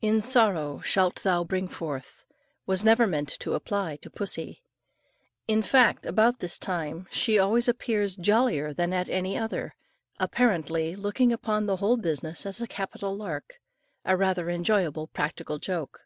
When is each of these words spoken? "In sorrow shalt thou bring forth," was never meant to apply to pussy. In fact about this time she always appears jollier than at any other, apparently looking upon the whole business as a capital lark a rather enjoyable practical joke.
"In 0.00 0.22
sorrow 0.22 0.80
shalt 0.80 1.16
thou 1.24 1.44
bring 1.44 1.68
forth," 1.68 2.24
was 2.64 2.82
never 2.82 3.06
meant 3.06 3.28
to 3.40 3.52
apply 3.54 3.96
to 3.96 4.08
pussy. 4.08 4.62
In 5.46 5.60
fact 5.60 6.06
about 6.06 6.38
this 6.38 6.56
time 6.56 7.06
she 7.10 7.38
always 7.38 7.68
appears 7.68 8.16
jollier 8.16 8.72
than 8.72 8.94
at 8.94 9.10
any 9.10 9.36
other, 9.36 9.74
apparently 10.18 10.96
looking 10.96 11.34
upon 11.34 11.66
the 11.66 11.76
whole 11.76 11.98
business 11.98 12.46
as 12.46 12.62
a 12.62 12.66
capital 12.66 13.14
lark 13.14 13.60
a 14.06 14.16
rather 14.16 14.48
enjoyable 14.48 15.06
practical 15.08 15.58
joke. 15.58 16.00